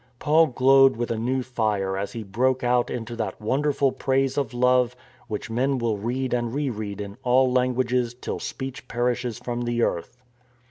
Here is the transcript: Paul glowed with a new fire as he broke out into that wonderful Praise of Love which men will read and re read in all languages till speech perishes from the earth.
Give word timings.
Paul 0.17 0.47
glowed 0.47 0.95
with 0.97 1.11
a 1.11 1.15
new 1.19 1.43
fire 1.43 1.95
as 1.95 2.13
he 2.13 2.23
broke 2.23 2.63
out 2.63 2.89
into 2.89 3.15
that 3.17 3.39
wonderful 3.39 3.91
Praise 3.91 4.35
of 4.35 4.51
Love 4.51 4.95
which 5.27 5.51
men 5.51 5.77
will 5.77 5.99
read 5.99 6.33
and 6.33 6.51
re 6.51 6.71
read 6.71 6.99
in 6.99 7.17
all 7.21 7.51
languages 7.51 8.15
till 8.15 8.39
speech 8.39 8.87
perishes 8.87 9.37
from 9.37 9.61
the 9.61 9.83
earth. 9.83 10.17